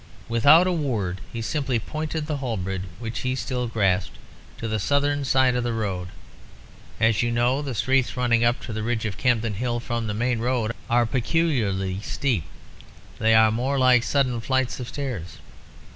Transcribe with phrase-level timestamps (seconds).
[0.27, 4.17] Without a word, he simply pointed the halberd (which he still grasped)
[4.57, 6.07] to the southern side of the road.
[6.99, 10.15] As you know, the streets running up to the ridge of Campden Hill from the
[10.15, 12.45] main road are peculiarly steep,
[13.19, 15.37] they are more like sudden flights of stairs.